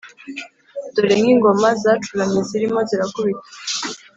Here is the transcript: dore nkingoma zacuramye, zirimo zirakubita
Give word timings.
dore 0.93 1.13
nkingoma 1.21 1.69
zacuramye, 1.83 2.39
zirimo 2.49 2.79
zirakubita 2.89 3.47